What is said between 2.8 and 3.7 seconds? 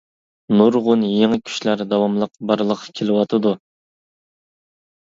كېلىۋاتىدۇ.